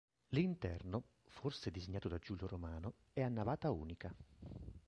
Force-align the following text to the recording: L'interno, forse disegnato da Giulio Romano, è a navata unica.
L'interno, 0.29 1.09
forse 1.27 1.69
disegnato 1.69 2.07
da 2.07 2.17
Giulio 2.17 2.47
Romano, 2.47 2.95
è 3.13 3.21
a 3.21 3.29
navata 3.29 3.69
unica. 3.69 4.11